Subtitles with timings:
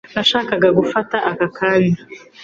[0.15, 1.99] nashakaga gufata aka kanya